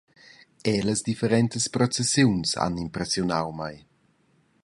[0.69, 3.77] Era las differentas processiuns han impressiunau mei.